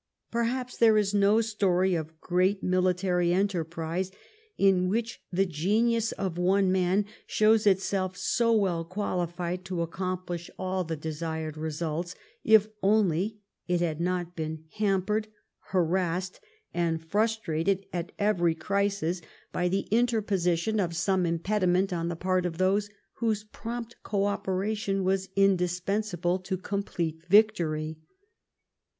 [0.31, 4.09] Perhaps there is no story of great military enterprise
[4.57, 10.83] in which the genius of one man shows itself so well qualified to accomplish all
[10.83, 13.37] the desired results, if only
[13.67, 15.27] it had not been hampered,
[15.67, 16.39] harassed,
[16.73, 19.21] and frustrated at every crisis
[19.51, 25.03] by the interposition of some impediment on the part of those whose prompt co operation
[25.03, 27.99] was indispensable to complete victory.